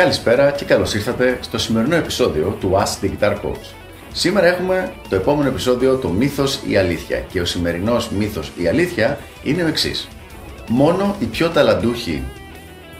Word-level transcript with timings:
Καλησπέρα 0.00 0.50
και 0.50 0.64
καλώς 0.64 0.94
ήρθατε 0.94 1.38
στο 1.40 1.58
σημερινό 1.58 1.94
επεισόδιο 1.94 2.56
του 2.60 2.72
Ask 2.74 3.04
the 3.04 3.10
Guitar 3.10 3.32
Coach. 3.32 3.74
Σήμερα 4.12 4.46
έχουμε 4.46 4.92
το 5.08 5.16
επόμενο 5.16 5.48
επεισόδιο 5.48 5.96
το 5.96 6.08
μύθος 6.08 6.60
ή 6.66 6.76
αλήθεια 6.76 7.18
και 7.18 7.40
ο 7.40 7.44
σημερινός 7.44 8.10
μύθος 8.10 8.52
ή 8.56 8.68
αλήθεια 8.68 9.18
είναι 9.42 9.62
ο 9.62 9.66
εξής. 9.66 10.08
Μόνο 10.68 11.16
οι 11.18 11.24
πιο 11.24 11.48
ταλαντούχοι 11.48 12.22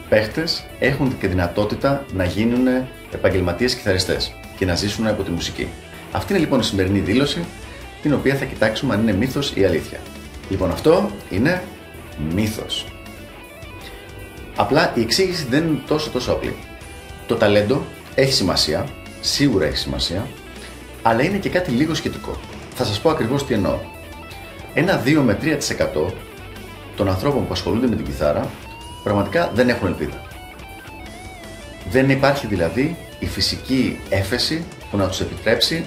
παίχτες 0.09 0.65
έχουν 0.79 1.17
και 1.17 1.27
δυνατότητα 1.27 2.05
να 2.13 2.25
γίνουν 2.25 2.67
επαγγελματίες 3.11 3.75
κιθαριστές 3.75 4.33
και 4.57 4.65
να 4.65 4.75
ζήσουν 4.75 5.07
από 5.07 5.23
τη 5.23 5.31
μουσική. 5.31 5.67
Αυτή 6.11 6.33
είναι 6.33 6.41
λοιπόν 6.41 6.59
η 6.59 6.63
σημερινή 6.63 6.99
δήλωση 6.99 7.45
την 8.01 8.13
οποία 8.13 8.35
θα 8.35 8.45
κοιτάξουμε 8.45 8.93
αν 8.93 9.01
είναι 9.01 9.13
μύθος 9.13 9.53
ή 9.55 9.65
αλήθεια. 9.65 9.99
Λοιπόν 10.49 10.71
αυτό 10.71 11.09
είναι 11.29 11.63
μύθος. 12.33 12.85
Απλά 14.55 14.91
η 14.95 15.01
εξήγηση 15.01 15.45
δεν 15.49 15.67
είναι 15.67 15.81
τόσο 15.87 16.09
τόσο 16.09 16.31
απλή. 16.31 16.55
Το 17.31 17.37
ταλέντο 17.37 17.85
έχει 18.15 18.33
σημασία, 18.33 18.87
σίγουρα 19.21 19.65
έχει 19.65 19.77
σημασία, 19.77 20.27
αλλά 21.01 21.23
είναι 21.23 21.37
και 21.37 21.49
κάτι 21.49 21.71
λίγο 21.71 21.93
σχετικό. 21.93 22.39
Θα 22.75 22.83
σας 22.85 22.99
πω 22.99 23.09
ακριβώς 23.09 23.45
τι 23.45 23.53
εννοώ. 23.53 23.79
Ένα 24.73 25.01
2 25.05 25.21
με 25.21 25.37
3% 25.41 26.13
των 26.95 27.09
ανθρώπων 27.09 27.47
που 27.47 27.53
ασχολούνται 27.53 27.87
με 27.87 27.95
την 27.95 28.05
κιθάρα 28.05 28.49
πραγματικά 29.03 29.51
δεν 29.53 29.69
έχουν 29.69 29.87
ελπίδα. 29.87 30.21
Δεν 31.89 32.09
υπάρχει 32.09 32.47
δηλαδή 32.47 32.97
η 33.19 33.25
φυσική 33.25 33.99
έφεση 34.09 34.63
που 34.91 34.97
να 34.97 35.07
τους 35.07 35.19
επιτρέψει 35.19 35.85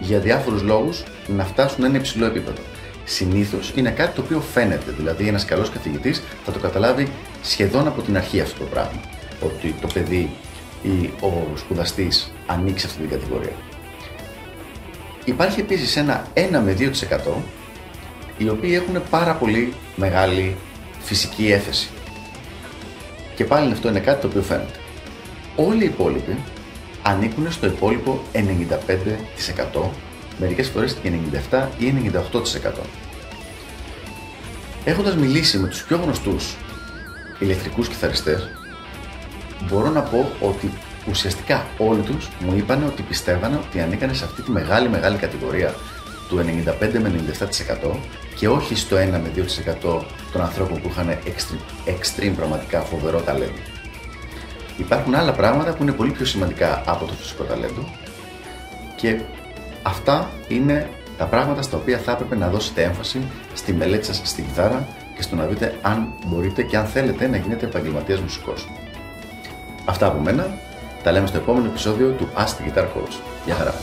για 0.00 0.18
διάφορους 0.18 0.62
λόγους 0.62 1.02
να 1.26 1.44
φτάσουν 1.44 1.80
σε 1.80 1.86
ένα 1.86 1.96
υψηλό 1.96 2.26
επίπεδο. 2.26 2.60
Συνήθως 3.04 3.72
είναι 3.74 3.90
κάτι 3.90 4.14
το 4.14 4.20
οποίο 4.20 4.40
φαίνεται, 4.40 4.92
δηλαδή 4.96 5.28
ένας 5.28 5.44
καλός 5.44 5.70
καθηγητής 5.70 6.22
θα 6.44 6.52
το 6.52 6.58
καταλάβει 6.58 7.08
σχεδόν 7.42 7.86
από 7.86 8.02
την 8.02 8.16
αρχή 8.16 8.40
αυτό 8.40 8.58
το 8.58 8.64
πράγμα. 8.64 9.00
Ότι 9.40 9.74
το 9.80 9.86
παιδί 9.94 10.30
ή 10.84 11.10
ο 11.20 11.56
σπουδαστής 11.56 12.32
ανοίξει 12.46 12.86
αυτή 12.86 13.00
την 13.00 13.10
κατηγορία. 13.10 13.56
Υπάρχει 15.24 15.60
επίσης 15.60 15.96
ένα 15.96 16.26
1 16.34 16.38
με 16.64 16.76
2% 16.78 17.32
οι 18.38 18.48
οποίοι 18.48 18.82
έχουν 18.82 19.02
πάρα 19.10 19.34
πολύ 19.34 19.74
μεγάλη 19.96 20.56
φυσική 21.00 21.52
έφεση. 21.52 21.88
Και 23.36 23.44
πάλι 23.44 23.72
αυτό 23.72 23.88
είναι 23.88 24.00
κάτι 24.00 24.20
το 24.20 24.26
οποίο 24.26 24.42
φαίνεται. 24.42 24.78
Όλοι 25.56 25.82
οι 25.82 25.86
υπόλοιποι 25.86 26.36
ανήκουν 27.02 27.52
στο 27.52 27.66
υπόλοιπο 27.66 28.20
95%, 28.32 29.90
μερικές 30.38 30.68
φορές 30.68 30.96
και 31.02 31.12
97% 31.50 31.68
ή 31.78 31.94
98%. 32.62 32.70
Έχοντας 34.84 35.16
μιλήσει 35.16 35.58
με 35.58 35.68
τους 35.68 35.82
πιο 35.82 35.96
γνωστούς 35.96 36.56
ηλεκτρικούς 37.38 37.88
κιθαριστές, 37.88 38.48
μπορώ 39.68 39.90
να 39.90 40.00
πω 40.00 40.30
ότι 40.40 40.70
ουσιαστικά 41.10 41.66
όλοι 41.78 42.00
τους 42.00 42.28
μου 42.38 42.56
είπαν 42.56 42.84
ότι 42.86 43.02
πιστεύανε 43.02 43.56
ότι 43.56 43.80
ανήκαν 43.80 44.14
σε 44.14 44.24
αυτή 44.24 44.42
τη 44.42 44.50
μεγάλη 44.50 44.88
μεγάλη 44.88 45.16
κατηγορία 45.16 45.74
του 46.28 46.38
95 46.38 46.98
με 47.02 47.12
97% 47.90 47.96
και 48.34 48.48
όχι 48.48 48.76
στο 48.76 48.96
1 48.96 49.00
με 49.00 49.30
2% 49.36 50.02
των 50.32 50.40
ανθρώπων 50.40 50.80
που 50.80 50.88
είχαν 50.88 51.18
extreme, 51.24 51.90
extreme 51.90 52.32
πραγματικά 52.36 52.80
φοβερό 52.80 53.20
ταλέντο. 53.20 53.58
Υπάρχουν 54.76 55.14
άλλα 55.14 55.32
πράγματα 55.32 55.72
που 55.72 55.82
είναι 55.82 55.92
πολύ 55.92 56.10
πιο 56.10 56.24
σημαντικά 56.24 56.82
από 56.86 57.04
το 57.04 57.12
φυσικό 57.12 57.44
ταλέντο 57.44 57.84
και 58.96 59.20
αυτά 59.82 60.30
είναι 60.48 60.88
τα 61.18 61.24
πράγματα 61.24 61.62
στα 61.62 61.76
οποία 61.76 61.98
θα 61.98 62.12
έπρεπε 62.12 62.36
να 62.36 62.48
δώσετε 62.48 62.82
έμφαση 62.82 63.22
στη 63.54 63.72
μελέτη 63.72 64.06
σας 64.06 64.20
στην 64.24 64.44
κιθάρα 64.44 64.86
και 65.16 65.22
στο 65.22 65.36
να 65.36 65.44
δείτε 65.44 65.78
αν 65.82 66.12
μπορείτε 66.26 66.62
και 66.62 66.76
αν 66.76 66.86
θέλετε 66.86 67.26
να 67.28 67.36
γίνετε 67.36 67.66
επαγγελματίας 67.66 68.20
μουσικός. 68.20 68.68
Αυτά 69.84 70.06
από 70.06 70.18
μένα. 70.18 70.46
Τα 71.02 71.12
λέμε 71.12 71.26
στο 71.26 71.36
επόμενο 71.36 71.66
επεισόδιο 71.66 72.10
του 72.10 72.28
Ask 72.36 72.40
the 72.42 72.78
Guitar 72.78 72.82
Coach. 72.82 73.20
Γεια 73.44 73.54
χαρά! 73.54 73.74